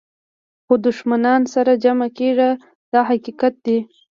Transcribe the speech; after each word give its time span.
خو 0.65 0.73
دښمنان 0.87 1.41
سره 1.53 1.71
جمع 1.83 2.07
کېږي 2.17 2.49
دا 2.91 3.01
حقیقت 3.09 3.53
دی. 3.65 3.77